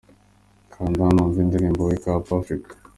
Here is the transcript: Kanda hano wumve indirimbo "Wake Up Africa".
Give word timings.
Kanda 0.73 1.07
hano 1.07 1.19
wumve 1.23 1.39
indirimbo 1.41 1.81
"Wake 1.87 2.07
Up 2.17 2.27
Africa". 2.39 2.69